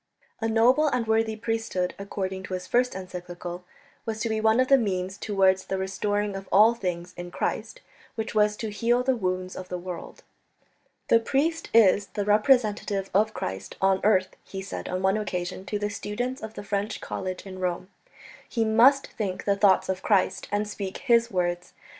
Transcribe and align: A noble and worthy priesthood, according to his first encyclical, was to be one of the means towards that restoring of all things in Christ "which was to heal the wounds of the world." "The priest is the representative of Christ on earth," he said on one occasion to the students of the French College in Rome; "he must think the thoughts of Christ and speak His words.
A 0.39 0.47
noble 0.49 0.87
and 0.87 1.05
worthy 1.05 1.35
priesthood, 1.35 1.93
according 1.99 2.41
to 2.45 2.55
his 2.55 2.65
first 2.65 2.95
encyclical, 2.95 3.65
was 4.03 4.19
to 4.21 4.29
be 4.29 4.41
one 4.41 4.59
of 4.59 4.67
the 4.67 4.79
means 4.79 5.15
towards 5.15 5.65
that 5.65 5.77
restoring 5.77 6.35
of 6.35 6.49
all 6.51 6.73
things 6.73 7.13
in 7.17 7.29
Christ 7.29 7.81
"which 8.15 8.33
was 8.33 8.57
to 8.57 8.71
heal 8.71 9.03
the 9.03 9.15
wounds 9.15 9.55
of 9.55 9.69
the 9.69 9.77
world." 9.77 10.23
"The 11.09 11.19
priest 11.19 11.69
is 11.71 12.07
the 12.07 12.25
representative 12.25 13.11
of 13.13 13.35
Christ 13.35 13.75
on 13.79 14.01
earth," 14.03 14.35
he 14.43 14.63
said 14.63 14.89
on 14.89 15.03
one 15.03 15.17
occasion 15.17 15.67
to 15.67 15.77
the 15.77 15.91
students 15.91 16.41
of 16.41 16.55
the 16.55 16.63
French 16.63 16.99
College 16.99 17.45
in 17.45 17.59
Rome; 17.59 17.89
"he 18.49 18.65
must 18.65 19.05
think 19.05 19.45
the 19.45 19.55
thoughts 19.55 19.87
of 19.87 20.01
Christ 20.01 20.47
and 20.51 20.67
speak 20.67 20.97
His 20.97 21.29
words. 21.29 21.73